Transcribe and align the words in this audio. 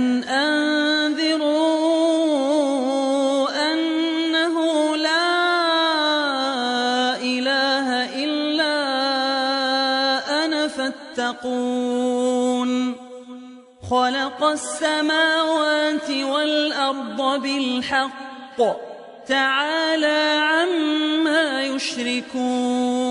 أن 0.00 0.24
أنذروا 0.24 1.72
أنه 3.72 4.56
لا 4.96 5.36
إله 7.16 7.88
إلا 8.24 8.76
أنا 10.44 10.68
فاتقون. 10.68 12.00
خلق 13.90 14.44
السماوات 14.44 16.10
والأرض 16.10 17.42
بالحق. 17.42 18.60
تعالى 19.28 20.40
عما 20.42 21.62
يشركون. 21.62 23.10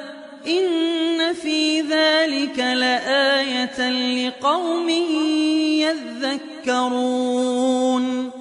إن 0.47 1.33
في 1.33 1.81
ذلك 1.81 2.59
لآية 2.59 3.89
لقوم 3.89 4.89
يذكرون 6.65 8.31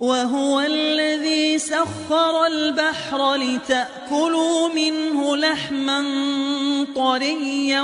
وهو 0.00 0.60
الذي 0.60 1.58
سخر 1.58 2.46
البحر 2.46 3.34
لتأكلوا 3.34 4.68
منه 4.68 5.36
لحما 5.36 6.04
طريا 6.96 7.82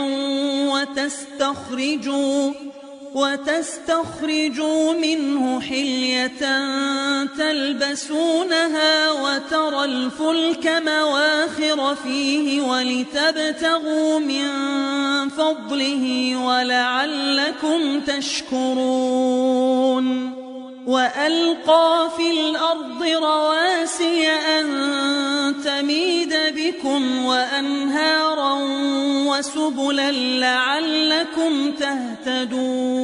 وتستخرجوا 0.72 2.52
وتستخرجوا 3.14 4.92
منه 4.92 5.60
حلية 5.60 6.42
تلبسونها 7.38 9.10
وترى 9.10 9.84
الفلك 9.84 10.82
مواخر 10.86 11.94
فيه 11.94 12.60
ولتبتغوا 12.62 14.18
من 14.18 14.48
فضله 15.28 16.36
ولعلكم 16.36 18.00
تشكرون. 18.00 19.84
وألقى 20.86 22.10
في 22.16 22.30
الأرض 22.30 23.02
رواسي 23.02 24.28
أن 24.28 24.66
تميد 25.64 26.34
بكم 26.56 27.24
وأنهارا 27.24 28.58
وسبلا 29.26 30.12
لعلكم 30.12 31.72
تهتدون. 31.72 33.03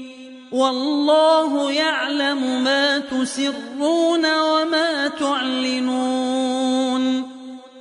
والله 0.51 1.71
يعلم 1.71 2.63
ما 2.63 2.99
تسرون 2.99 4.39
وما 4.39 5.07
تعلنون 5.19 7.01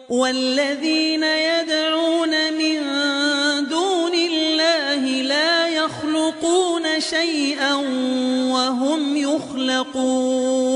والذين 0.09 1.23
يدعون 1.23 2.53
من 2.53 2.81
دون 3.69 4.15
الله 4.15 5.23
لا 5.23 5.69
يخلقون 5.69 7.01
شيئا 7.01 7.75
وهم 8.53 9.17
يخلقون 9.17 10.71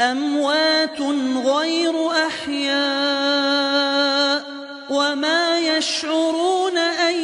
أموات 0.00 1.00
غير 1.46 2.10
أحياء 2.26 3.76
وما 4.90 5.58
يشعرون 5.58 6.78
أن 6.78 7.14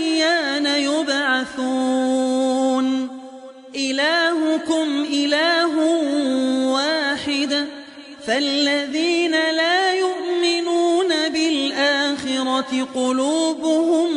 قلوبهم 12.82 14.08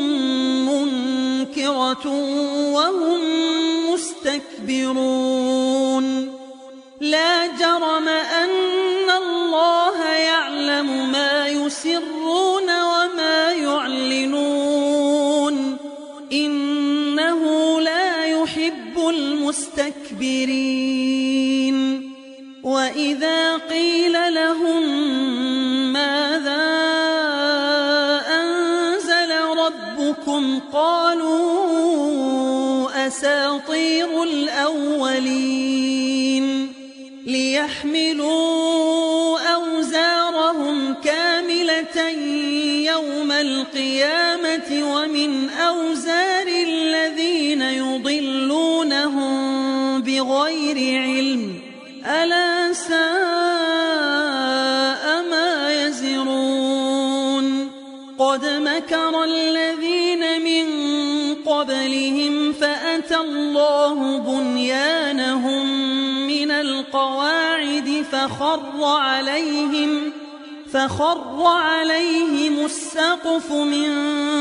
منكرة 0.70 2.06
وهم 2.74 3.20
مستكبرون. 3.94 6.06
لا 7.02 7.48
جرم 7.48 8.08
أن 8.08 9.10
الله 9.18 10.06
يعلم 10.06 11.12
ما 11.12 11.48
يسرون 11.48 12.64
وما 12.64 13.52
يعلنون. 13.52 15.56
إنه 16.32 17.42
لا 17.82 18.26
يحب 18.26 19.10
المستكبرين. 19.10 20.36
وإذا 22.64 23.58
قيل 23.58 24.34
لهم 24.34 24.65
أساطير 33.16 34.24
الأولين 34.24 35.66
ليحملوا 37.26 38.30
أوزارهم 39.40 40.94
كاملة 40.94 42.10
يوم 42.92 43.32
القيامة 43.32 44.96
ومن 44.96 45.50
أوزار 45.50 46.48
الذين 46.48 47.62
يضلونهم 47.62 49.32
بغير 50.02 51.02
علم 51.02 51.60
ألا 52.06 52.74
ساء 52.74 52.96
ما 55.32 55.74
يزرون 55.86 57.26
قد 58.20 58.46
مكر 58.46 59.24
الذين 59.24 60.42
من 60.42 60.66
قبلهم 61.46 62.25
الله 63.22 64.18
بنيانهم 64.20 65.66
من 66.28 66.52
القواعد 66.52 68.06
فخر 68.12 68.84
عليهم 68.84 70.12
فخر 70.74 71.44
عليهم 71.46 72.66
السقف 72.66 73.52
من 73.52 73.90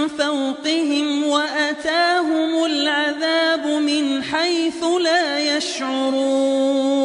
فوقهم 0.08 1.24
وأتاهم 1.24 2.64
العذاب 2.64 3.66
من 3.66 4.22
حيث 4.22 4.84
لا 5.00 5.56
يشعرون. 5.56 7.04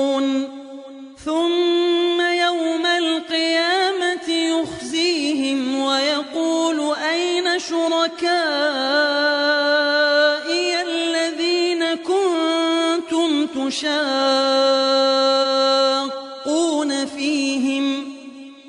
ثم 1.25 2.21
يوم 2.21 2.85
القيامة 2.85 4.29
يخزيهم 4.29 5.79
ويقول 5.79 6.95
أين 7.11 7.59
شركائي 7.59 9.38
كنتم 13.69 13.89
تشاقون 16.45 17.05
فيهم 17.05 18.13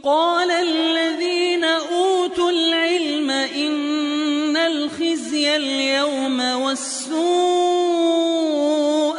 قال 0.04 0.50
الذين 0.50 1.64
أوتوا 1.64 2.50
العلم 2.50 3.30
إن 3.30 4.56
الخزي 4.56 5.56
اليوم 5.56 6.40
والسوء 6.40 7.20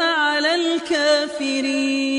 على 0.02 0.56
الكافرين 0.56 2.12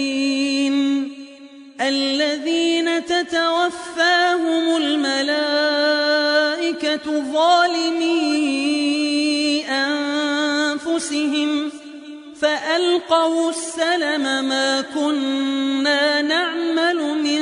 الذين 1.81 3.05
تتوفاهم 3.05 4.77
الملائكة 4.77 5.73
ظالمي 7.33 8.23
أنفسهم 9.69 11.72
فألقوا 12.43 13.51
السلم 13.51 14.45
ما 14.45 14.81
كنا 14.81 16.23
نعمل 16.23 16.97
من 16.97 17.42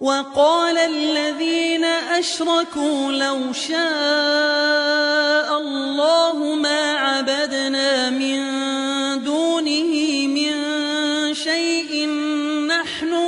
وقال 0.00 0.78
الذين 0.78 1.84
أشركوا 1.84 3.12
لو 3.12 3.52
شاء 3.52 3.78
الله 5.58 6.54
ما 6.54 6.92
عبدنا 6.92 8.10
من 8.10 8.38
دونه 9.24 10.26
من 10.26 10.54
شيء 11.34 12.08
نحن 12.66 13.27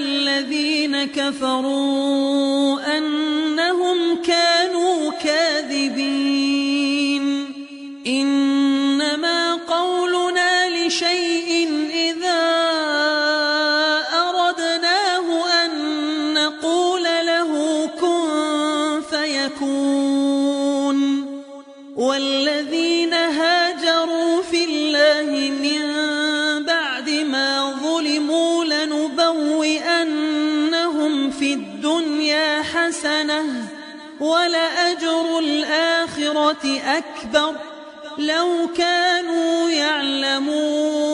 الذين 0.00 1.04
كفروا 1.04 2.49
أكبر 36.78 37.54
لو 38.18 38.68
كانوا 38.76 39.70
يعلمون 39.70 41.10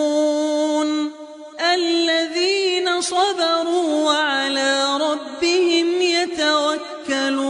الذين 1.74 3.00
صبروا 3.00 4.04
وعلى 4.04 4.98
ربهم 5.00 6.02
يتوكلون 6.02 7.46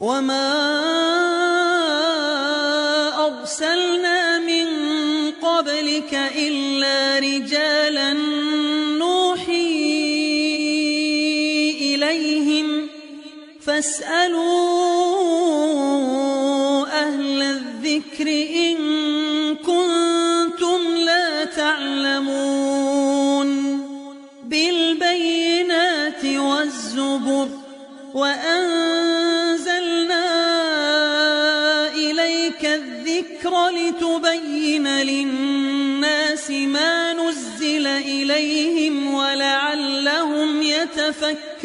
وما 0.00 0.74
أرسلنا 3.26 4.38
من 4.38 4.66
قبلك 5.42 6.14
إلا 6.36 7.18
رجالا 7.18 8.12
نوحي 8.98 9.84
إليهم 11.80 12.88
فاسألوا 13.60 14.93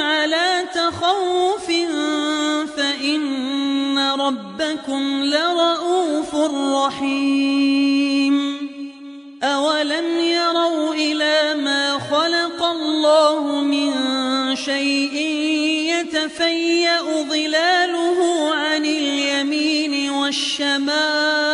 على 0.00 0.64
تخوف 0.74 1.66
فإن 2.76 3.98
ربكم 3.98 5.24
لرؤوف 5.24 6.34
رحيم. 6.74 8.36
أولم 9.42 10.18
يروا 10.18 10.94
إلى 10.94 11.54
ما 11.64 11.98
خلق 11.98 12.64
الله 12.64 13.60
من 13.60 13.92
شيء 14.56 15.16
يتفيأ 15.92 17.02
ظلاله 17.02 18.50
عن 18.54 18.84
اليمين 18.84 20.10
والشمائل 20.10 21.51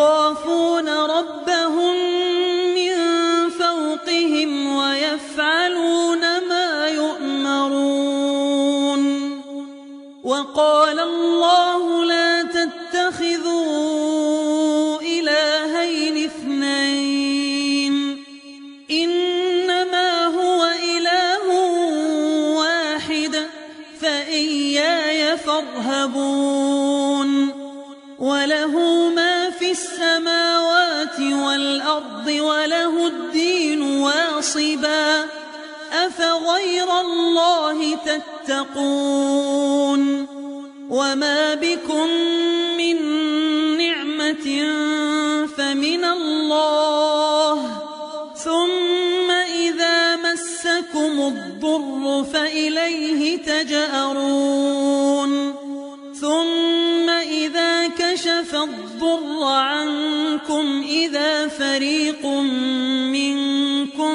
يخافون 0.00 0.88
ربهم 0.88 1.39
وله 32.70 33.06
الدين 33.06 33.82
واصبا 33.82 35.24
أفغير 35.92 37.00
الله 37.00 37.96
تتقون 38.46 40.00
وما 40.90 41.54
بكم 41.54 42.08
من 42.78 42.96
نعمة 43.78 44.46
فمن 45.56 46.04
الله 46.04 47.82
ثم 48.36 49.30
إذا 49.30 50.16
مسكم 50.16 51.20
الضر 51.20 52.24
فإليه 52.32 53.38
تجأرون 53.38 54.80
كشف 58.50 58.62
الضر 58.62 59.44
عنكم 59.44 60.84
إذا 60.88 61.48
فريق 61.48 62.26
منكم 63.06 64.12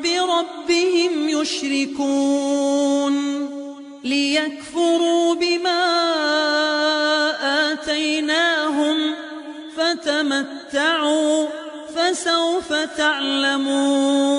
بربهم 0.00 1.28
يشركون 1.28 3.16
ليكفروا 4.04 5.34
بما 5.34 5.82
آتيناهم 7.72 9.14
فتمتعوا 9.76 11.46
فسوف 11.96 12.72
تعلمون 12.96 14.36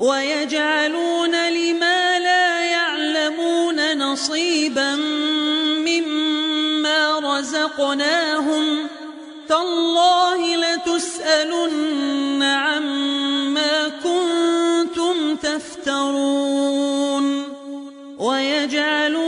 ويجعلون 0.00 1.48
لما 1.50 2.18
لا 2.18 2.64
يعلمون 2.64 3.98
نصيبا 3.98 4.94
مما 5.86 6.23
رزقناهم 7.38 8.86
تالله 9.48 10.56
لتسألن 10.56 12.42
عما 12.42 13.88
كنتم 13.88 15.36
تفترون 15.36 17.24
ويجعلون 18.18 19.23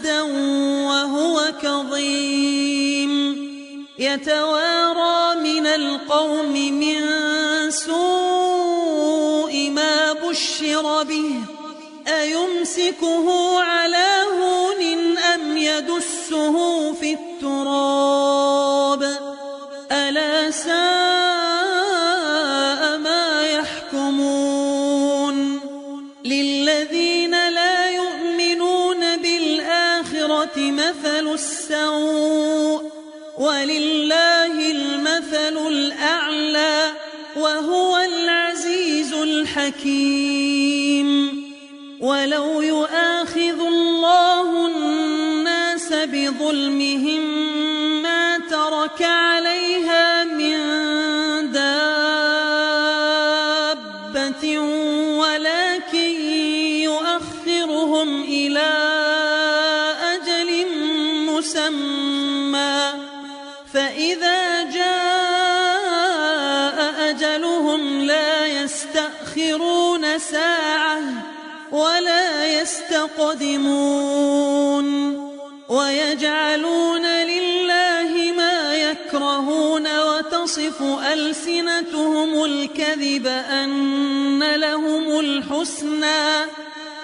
مسودا 0.00 0.22
وهو 0.86 1.52
كظيم. 1.62 3.10
يتوارى 3.98 5.40
من 5.40 5.66
القوم 5.66 6.52
من 6.52 7.00
سوء 7.70 9.70
ما 9.70 10.12
بشر 10.12 11.02
به. 11.02 11.30
أيمسكه 12.08 13.60
على 13.60 14.24
هون 14.40 15.18
أم 15.18 15.56
يدسه 15.56 16.92
في 16.92 17.12
التراب؟ 17.12 18.39
الحكيم 39.56 41.08
ولو 42.00 42.62
يؤاخذ 42.62 43.60
الله 43.60 44.66
الناس 44.66 45.92
بظلمهم 45.92 47.29
ولا 71.72 72.46
يستقدمون 72.60 74.00
ويجعلون 75.68 77.06
لله 77.06 78.32
ما 78.36 78.74
يكرهون 78.74 80.00
وتصف 80.00 80.82
ألسنتهم 81.12 82.44
الكذب 82.44 83.26
أن 83.26 84.54
لهم 84.54 85.20
الحسنى 85.20 86.46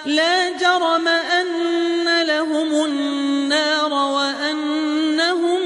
لا 0.05 0.49
جرم 0.49 1.07
أن 1.07 2.21
لهم 2.23 2.85
النار 2.85 3.93
وأنهم 3.93 5.59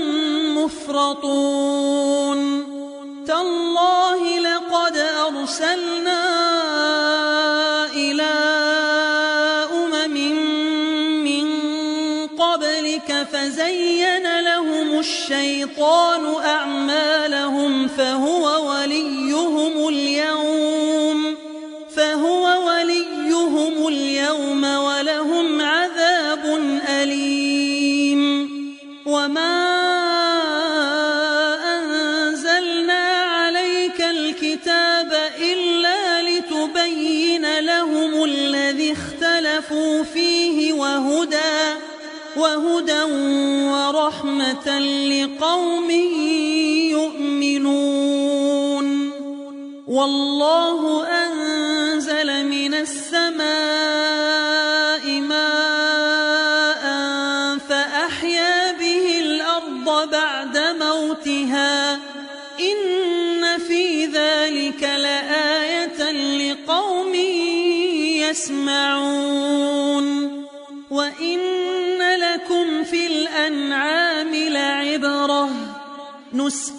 مفرطون 0.57 2.41
تالله 3.27 4.39
لقد 4.39 4.97
أرسلنا 4.97 6.30
الشيطان 15.01 16.25
أعمالهم 16.45 17.87
فهو 17.87 18.69
وليهم 18.69 19.80
لقوم 45.51 45.91
يؤمنون. 46.91 48.87
والله 49.87 51.07
أنزل 51.07 52.45
من 52.45 52.73
السماء 52.73 53.41
ماء 55.19 56.83
فأحيا 57.69 58.71
به 58.71 59.19
الأرض 59.19 60.09
بعد 60.11 60.57
موتها. 60.79 61.99
إن 62.59 63.57
في 63.67 64.05
ذلك 64.05 64.83
لآية 64.83 66.11
لقوم 66.11 67.15
يسمعون. 68.29 69.70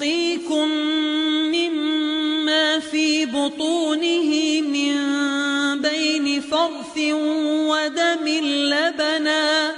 نسقيكم 0.03 0.69
مما 1.55 2.79
في 2.79 3.27
بطونه 3.27 4.61
من 4.61 4.97
بين 5.83 6.41
فرث 6.41 6.99
ودم 7.71 8.29
لبنا 8.43 9.73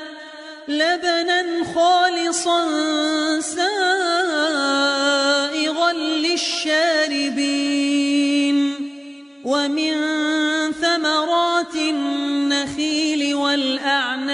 لبنا 0.68 1.64
خالصا 1.74 2.60
سائغا 3.40 3.92
للشاربين. 5.92 7.64
ومن 9.44 9.92
ثمرات 10.72 11.74
النخيل 11.76 13.34
والأعناب 13.34 14.33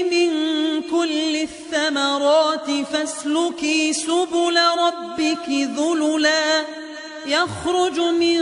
الثمرات 2.51 2.87
فاسلكي 2.87 3.93
سبل 3.93 4.57
ربك 4.77 5.49
ذللا. 5.49 6.65
يخرج 7.27 7.99
من 7.99 8.41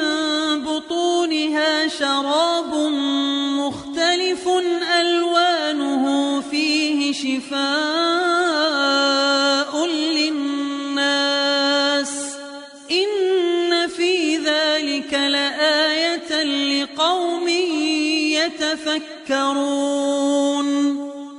بطونها 0.63 1.87
شراب 1.87 2.73
مختلف 3.59 4.47
ألوانه 4.99 6.41
فيه 6.51 7.13
شفاء 7.13 7.59
للناس. 9.85 11.29
إن 12.91 13.87
في 13.87 14.37
ذلك 14.37 15.13
لآية 15.13 16.43
لقوم 16.43 17.47
يتفكرون. 19.29 19.49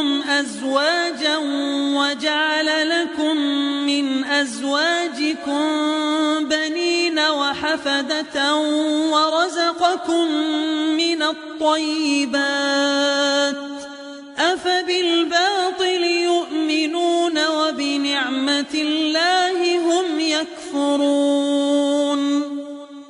أنفسكم 0.00 0.30
أزواجا 0.30 1.36
وجعل 1.96 2.88
لكم 2.88 3.36
من 3.86 4.24
أزواجكم 4.24 5.60
بنين 6.48 7.18
وحفدة 7.18 8.56
ورزقكم 9.12 10.26
من 10.96 11.22
الطيبات 11.22 12.60
أفبالباطل 14.38 16.04
يؤمنون 16.04 17.46
وبنعمة 17.46 18.74
الله 18.74 19.78
هم 19.78 20.20
يكفرون 20.20 21.70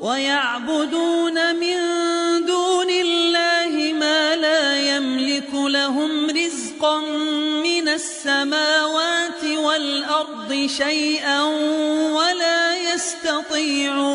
ويعبدون 0.00 1.56
من 1.56 1.76
دون 2.46 2.90
الله 2.90 3.92
ما 3.92 4.36
لا 4.36 4.96
يملك 4.96 5.54
لهم 5.54 6.29
رزقا 6.80 6.98
من 7.62 7.88
السماوات 7.88 9.44
والأرض 9.44 10.66
شيئا 10.66 11.42
ولا 12.12 12.76
يستطيعون 12.94 14.10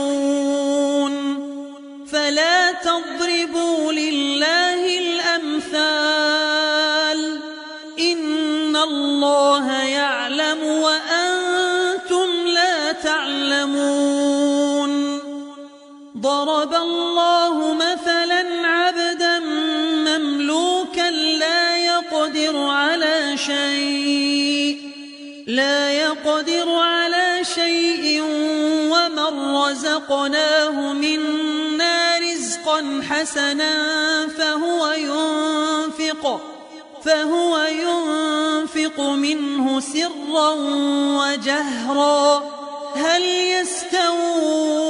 فلا 2.12 2.72
تضربوا 2.72 3.94
لله 3.94 5.00
الأمثال 5.00 6.20
إن 8.00 8.76
الله 8.76 9.84
يعلم 9.84 10.64
وأنتم 10.64 12.48
لا 12.48 12.92
تعلمون 12.92 14.36
ضرب 16.18 16.74
الله 16.74 17.74
مثلا 17.74 18.25
يقدر 22.46 22.70
على 22.72 23.38
شيء 23.38 24.78
لا 25.48 25.92
يقدر 25.92 26.70
على 26.70 27.42
شيء 27.56 28.22
ومن 28.92 29.56
رزقناه 29.56 30.94
منا 30.94 32.18
رزقا 32.20 33.02
حسنا 33.10 33.74
فهو 34.28 34.92
ينفق 34.92 36.42
فهو 37.06 37.58
ينفق 37.58 39.00
منه 39.02 39.80
سرا 39.80 40.50
وجهرا. 41.20 42.44
هل 42.96 43.22
يستوون؟ 43.62 44.86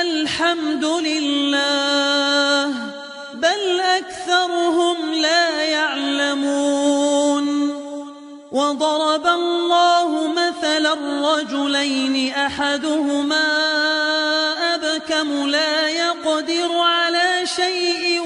الحمد 0.00 0.84
لله. 0.84 2.33
أكثرهم 4.34 5.14
لا 5.14 5.62
يعلمون. 5.64 7.44
وضرب 8.52 9.26
الله 9.26 10.28
مثلا 10.28 10.94
رجلين 11.34 12.32
أحدهما 12.32 13.46
أبكم 14.74 15.48
لا 15.48 15.88
يقدر 15.88 16.78
على 16.78 17.46
شيء 17.56 18.20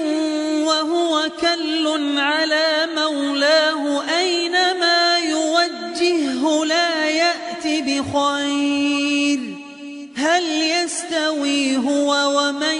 وهو 0.65 1.29
كل 1.41 2.17
على 2.19 2.87
مولاه. 2.95 4.03
أينما 4.19 5.17
يوجهه 5.17 6.65
لا 6.65 7.09
يأتي 7.09 7.81
بخير. 7.81 9.39
هل 10.15 10.43
يستوي 10.43 11.77
هو 11.77 12.39
ومن 12.39 12.79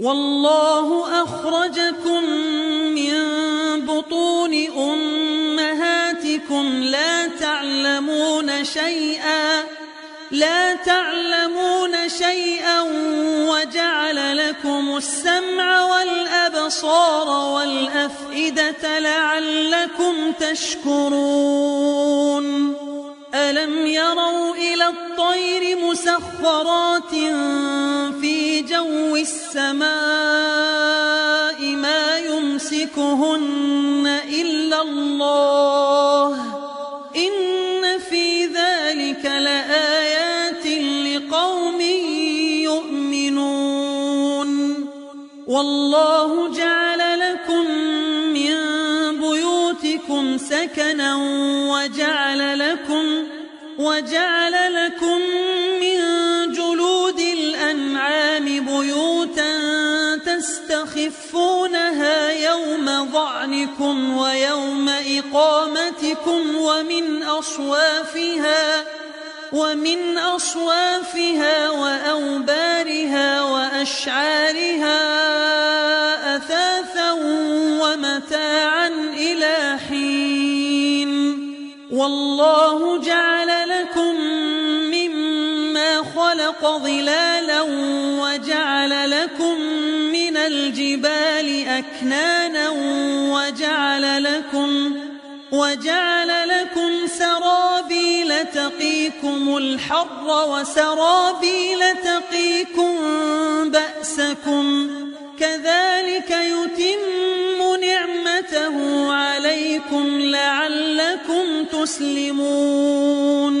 والله 0.00 1.22
أخرجكم 1.22 2.24
من 2.94 3.16
بطون 3.86 4.54
أمهاتكم 4.76 6.64
لا 6.82 7.26
تعلمون 7.26 8.64
شيئا 8.64 9.64
لا 10.30 10.74
تعلمون 10.74 12.08
شيئا 12.08 12.80
وجعل 13.50 14.48
لكم 14.48 14.96
السمع 14.96 15.84
والأبصار 15.84 17.28
والأفئدة 17.54 18.98
لعلكم 18.98 20.32
تشكرون. 20.40 21.90
ألم 23.34 23.86
يروا 23.86 24.54
إلى 24.54 24.88
الطير 24.88 25.78
مسخرات 25.78 27.14
في 28.20 28.49
جو 28.68 29.16
السماء 29.16 29.90
ما 31.62 32.18
يمسكهن 32.18 34.20
إلا 34.28 34.82
الله. 34.82 36.34
إن 37.16 37.98
في 37.98 38.46
ذلك 38.46 39.24
لآيات 39.24 40.66
لقوم 41.06 41.80
يؤمنون. 42.60 44.50
والله 45.46 46.56
جعل 46.56 47.20
لكم 47.20 47.70
من 48.32 48.56
بيوتكم 49.20 50.38
سكنا 50.38 51.16
وجعل 51.70 52.58
لكم 52.58 53.24
وجعل 53.78 54.74
لكم 54.74 55.20
تستخفونها 60.84 62.32
يوم 62.32 63.12
ظعنكم 63.12 64.16
ويوم 64.16 64.88
إقامتكم 64.88 66.56
ومن 66.56 67.22
أصوافها 67.22 68.84
ومن 69.52 70.18
أصوافها 70.18 71.70
وأوبارها 71.70 73.42
وأشعارها 73.42 75.00
أثاثا 76.36 77.12
ومتاعا 77.82 78.88
إلى 79.16 79.78
حين. 79.88 81.10
والله 81.92 82.98
جعل 82.98 83.68
لكم 83.68 84.14
مما 84.94 85.96
خلق 86.16 86.78
ظلالا 86.78 87.62
وجعل 88.22 89.10
لكم 89.10 89.39
الجبال 90.50 91.68
أكنانا 91.68 92.70
وجعل 93.34 94.24
لكم 94.24 94.96
وجعل 95.52 96.48
لكم 96.48 97.06
سرابيل 97.06 98.46
تقيكم 98.54 99.56
الحر 99.56 100.48
وسرابيل 100.48 101.78
تقيكم 102.04 102.94
بأسكم 103.70 104.90
كذلك 105.40 106.30
يتم 106.30 107.80
نعمته 107.80 109.12
عليكم 109.12 110.20
لعلكم 110.20 111.64
تسلمون 111.72 113.60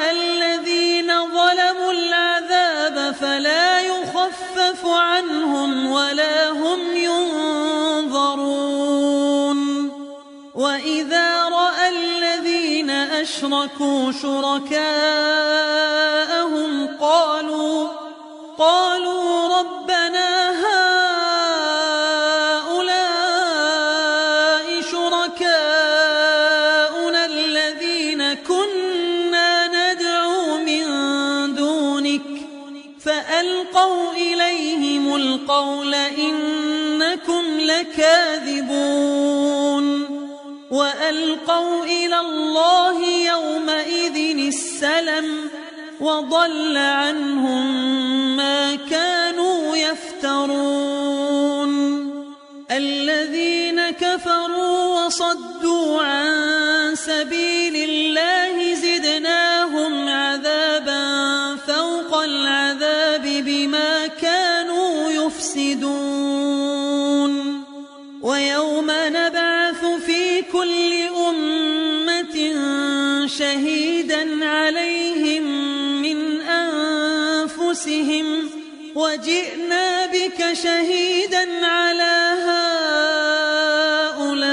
أشركوا 13.41 14.11
شركاءهم 14.11 14.71
قالوا 17.01 17.87
قالوا 18.57 19.59
ربنا 19.59 20.49
هؤلاء 20.61 21.01
شركاؤنا 24.91 25.51
الذين 27.25 28.33
كنا 28.33 29.67
ندعو 29.67 30.57
من 30.57 30.85
دونك 31.55 32.21
فألقوا 32.99 34.11
إليهم 34.11 35.15
القول 35.15 35.93
إنكم 35.95 37.43
لكاذبون 37.59 39.11
وألقوا 40.71 41.83
إلى 41.85 42.19
الله 42.51 42.99
يومئذ 43.33 44.17
السلم 44.47 45.27
وضل 45.99 46.77
عنهم 46.77 47.65
ما 48.37 48.75
كانوا 48.75 49.75
يفترون. 49.75 51.71
الذين 52.71 53.89
كفروا 53.89 55.05
وصدوا 55.05 56.01
عن 56.01 56.95
سبيل 56.95 57.75
الله 57.75 58.00
أنفسهم 77.87 78.49
وجئنا 78.95 80.05
بك 80.05 80.53
شهيدا 80.53 81.65
على 81.65 82.33
هؤلاء 84.07 84.51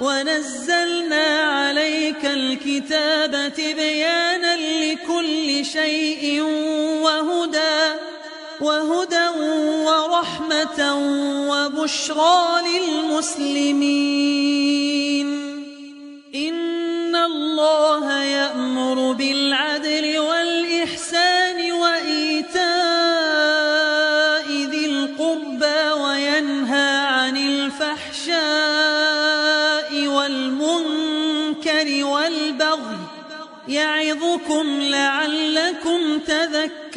ونزلنا 0.00 1.26
عليك 1.26 2.24
الكتاب 2.24 3.52
تبيانا 3.56 4.56
لكل 4.56 5.64
شيء 5.64 6.42
وهدى 7.02 7.94
وهدى 8.60 9.28
ورحمة 9.84 10.80
وبشرى 11.50 12.62
للمسلمين. 12.68 14.08
إن 16.34 17.16
الله 17.16 18.22
يأمر 18.22 19.12
بالعدل 19.12 19.27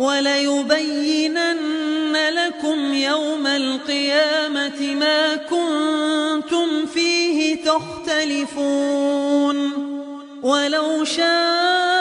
وليبينن 0.00 1.56
لكم 2.16 2.94
يوم 2.94 3.46
القيامة 3.46 4.80
ما 4.80 5.36
كنتم 5.36 6.86
فيه 6.86 7.64
تختلفون. 7.64 9.10
ولو 10.42 11.04
شاء 11.04 11.99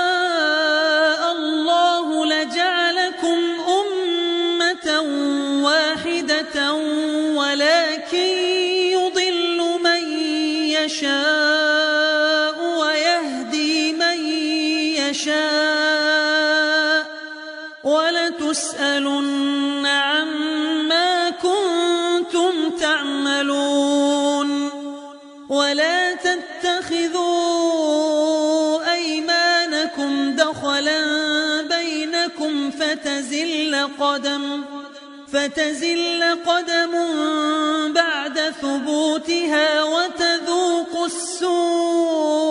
قدم 34.20 34.64
فتزل 35.34 36.24
قدم 36.46 36.94
بعد 37.94 38.40
ثبوتها 38.62 39.84
وتذوقوا 39.84 41.06
السوء 41.06 42.48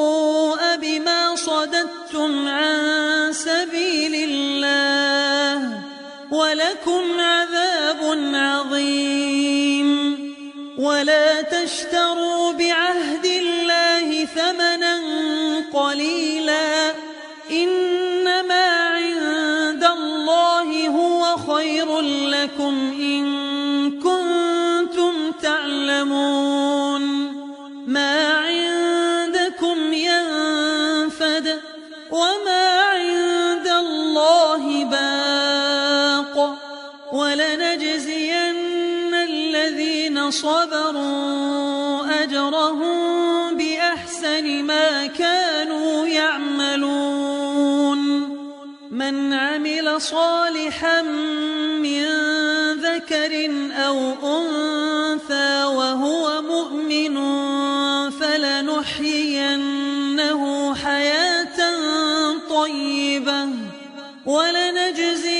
بما 0.76 1.36
صددتم 1.36 2.48
عن 2.48 3.32
سبيل 3.32 4.14
الله. 4.30 5.80
ولكم 6.30 7.20
عذاب 7.20 7.47
صالحا 49.98 51.02
من 51.82 52.04
ذكر 52.72 53.50
أو 53.86 53.98
أنثى 54.38 55.64
وهو 55.64 56.42
مؤمن 56.42 57.16
فلنحيينه 58.10 59.62
حياة 60.74 61.58
طيبة 62.50 63.48
ولنجزينهم 64.26 65.38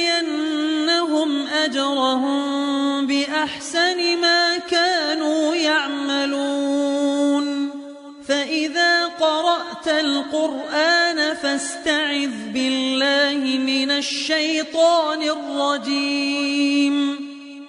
أجرهم 1.46 3.06
بأحسن 3.06 4.18
ما 4.20 4.58
كانوا 4.58 5.54
يعملون. 5.54 7.08
فإذا 8.28 8.87
قرأت 9.20 9.88
القرآن 9.88 11.34
فاستعذ 11.34 12.30
بالله 12.54 13.58
من 13.58 13.90
الشيطان 13.90 15.22
الرجيم. 15.22 16.94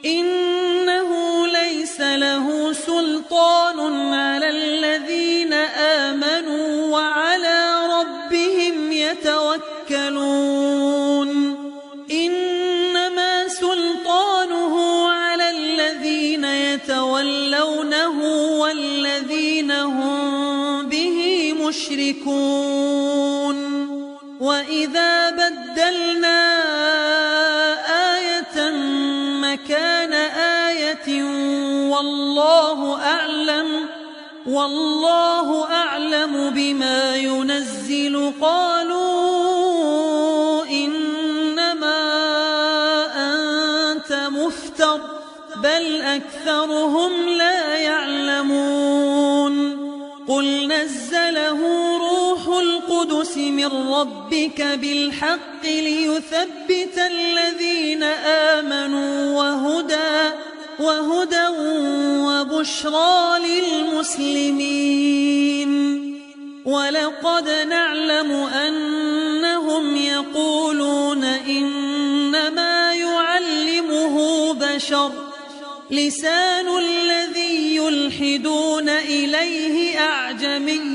إنه 0.05 1.47
ليس 1.47 2.01
له 2.01 2.73
سلطان 2.73 3.79
على 4.13 4.38
مشركون 22.29 23.57
وإذا 24.39 25.29
بدلنا 25.29 26.39
آية 28.15 28.71
مكان 29.41 30.13
آية 30.63 31.23
والله 31.89 33.01
أعلم 33.01 33.89
والله 34.47 35.71
أعلم 35.71 36.49
بما 36.49 37.15
ينزل. 37.15 38.33
قالوا 38.41 39.09
إنما 40.65 41.99
أنت 43.15 44.13
مفتر 44.31 45.01
بل 45.63 46.01
أكثرهم 46.01 47.11
لا 47.29 47.58
من 53.59 53.93
ربك 53.93 54.61
بالحق 54.61 55.63
ليثبت 55.63 56.97
الذين 56.97 58.03
آمنوا 58.53 59.37
وهدى 59.37 60.35
وهدى 60.79 61.47
وبشرى 62.27 63.39
للمسلمين. 63.39 64.89
ولقد 66.65 67.49
نعلم 67.49 68.31
أنهم 68.31 69.95
يقولون 69.95 71.23
إنما 71.23 72.93
يعلمه 72.93 74.53
بشر. 74.53 75.11
لسان 75.91 76.77
الذي 76.77 77.75
يلحدون 77.75 78.89
إليه 78.89 79.99
أعجمي 79.99 80.88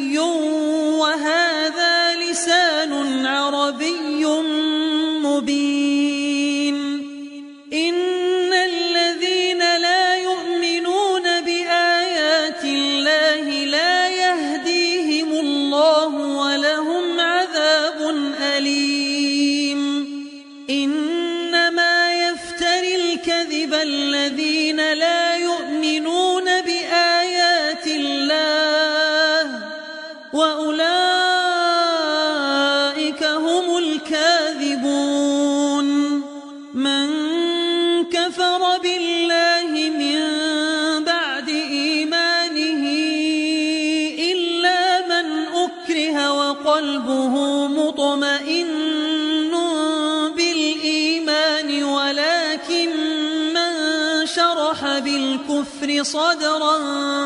صدرا 56.04 56.78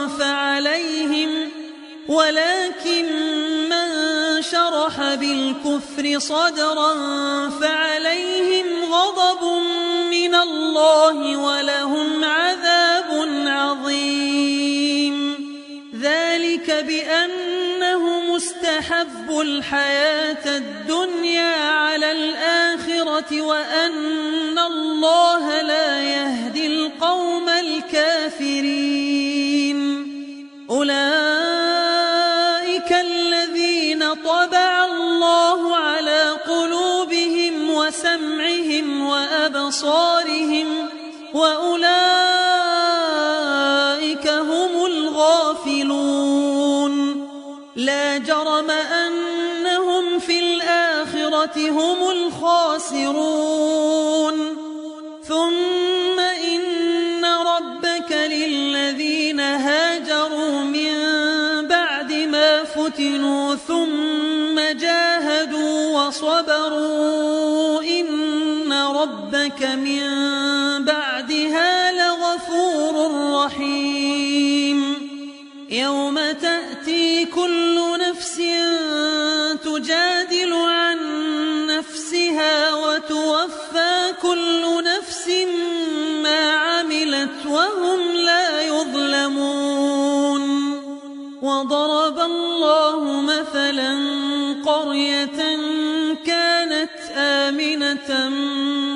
فعليهم 0.07 1.51
ولكن 2.09 3.07
من 3.69 3.89
شرح 4.43 5.15
بالكفر 5.15 6.19
صدرا 6.19 6.95
فعليهم 7.51 8.67
غضب 8.93 9.45
من 10.11 10.35
الله 10.35 11.37
ولهم 11.37 12.25
عذاب 12.25 13.29
عظيم. 13.47 15.19
ذلك 16.01 16.71
بأنه 16.71 18.21
مستحب 18.35 19.41
الحياة 19.41 20.57
الدنيا 20.57 21.55
على 21.71 22.13
الآخرة. 22.13 22.88
وأن 23.33 24.59
الله 24.59 25.63
لا 25.63 26.03
يهدي 26.03 26.67
القوم 26.67 27.49
الكافرين. 27.49 28.99
أولئك 30.71 30.99
الذين 32.93 34.15
طبع 34.15 34.85
الله 34.85 35.77
على 35.77 36.31
قلوبهم 36.31 37.71
وسمعهم 37.71 39.07
وأبصارهم 39.07 40.89
وأولئك 41.35 41.89
هم 44.29 44.87
الغافلون. 44.87 46.29
لا 47.77 48.19
جرم 48.19 48.67
في 48.67 49.08
الآخرة 51.39 51.71
هم 51.71 52.11
الخاسرون. 52.11 53.15
ثم 55.29 56.21
إن 56.21 57.25
ربك 57.25 58.13
للذين 58.13 59.41
هاجروا 59.41 60.65
من 60.65 60.95
بعد 61.69 62.13
ما 62.13 62.65
فتنوا 62.65 63.55
ثم 63.55 64.61
جاهدوا 64.81 66.07
وصبروا. 66.07 67.83
إن 67.83 68.73
ربك 68.73 69.63
من 69.63 70.05
بعدها 70.85 71.93
لغفور 71.93 73.11
رحيم. 73.35 75.09
يوم 75.71 76.19
تأتي 76.19 77.25
كل 77.25 77.79
نفس 78.01 78.37
تجادل 79.65 80.28
وتوفى 83.39 84.13
كل 84.23 84.85
نفس 84.85 85.29
ما 86.23 86.51
عملت 86.53 87.47
وهم 87.47 88.01
لا 88.17 88.63
يظلمون. 88.63 90.43
وضرب 91.43 92.19
الله 92.19 93.21
مثلا 93.21 93.99
قرية 94.67 95.59
كانت 96.27 96.91
آمنة 97.17 98.29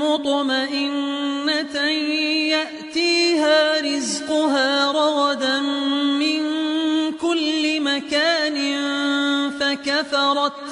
مطمئنة 0.02 1.80
يأتيها 2.50 3.80
رزقها 3.80 4.92
رغدا 4.92 5.60
من 6.18 6.42
كل 7.12 7.80
مكان 7.80 8.58
فكفرت 9.60 10.71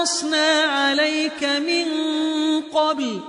قصصنا 0.00 0.62
عليك 0.62 1.44
من 1.44 1.86
قبل 2.74 3.20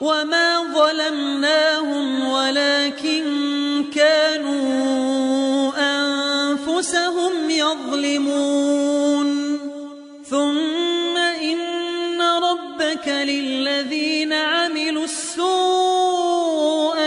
وما 0.00 0.62
ظلمناهم 0.74 2.28
ولكن 2.28 3.24
كانوا 3.94 5.72
أنفسهم 5.78 7.50
يظلمون. 7.50 9.30
ثم 10.30 11.16
إن 11.16 12.22
ربك 12.22 13.08
للذين 13.08 14.32
عملوا 14.32 15.04
السوء 15.04 15.50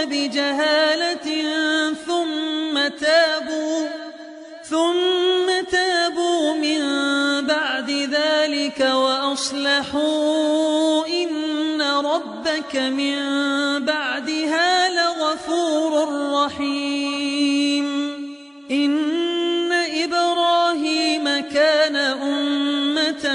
بجهالة 0.05 1.28
ثم 2.07 2.88
تابوا 2.88 3.88
ثم 4.70 5.03
وأصلحوا 9.84 11.08
إن 11.08 11.82
ربك 11.82 12.76
من 12.76 13.16
بعدها 13.86 14.90
لغفور 14.90 16.10
رحيم 16.34 17.86
إن 18.72 19.72
إبراهيم 20.04 21.24
كان 21.40 21.96
أمة 21.96 23.26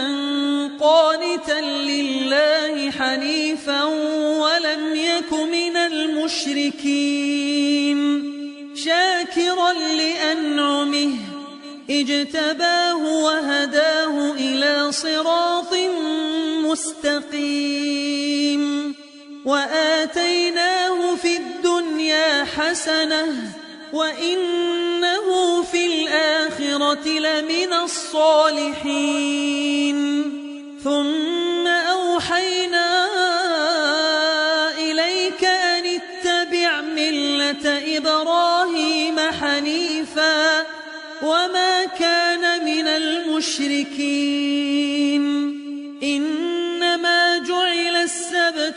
قانتا 0.80 1.60
لله 1.60 2.90
حنيفا 2.90 3.84
ولم 3.84 4.94
يك 4.94 5.32
من 5.32 5.76
المشركين 5.76 6.98
شاكرا 8.74 9.72
لأنعمه 9.72 11.10
اجتباه 11.90 12.96
وهداه 12.96 14.32
إلى 14.32 14.92
صراط 14.92 15.74
مستقيم 16.70 18.62
وآتيناه 19.44 21.14
في 21.14 21.36
الدنيا 21.36 22.44
حسنة 22.44 23.52
وإنه 23.92 25.62
في 25.62 25.86
الآخرة 25.86 27.08
لمن 27.08 27.72
الصالحين 27.72 29.18
ثم 30.84 31.66
أوحينا 31.66 33.06
إليك 34.78 35.44
أن 35.44 35.84
اتبع 35.86 36.80
ملة 36.80 37.96
إبراهيم 37.96 39.18
حنيفا 39.20 40.66
وما 41.22 41.84
كان 41.84 42.64
من 42.64 42.86
المشركين 42.88 44.58
جعل 46.02 46.47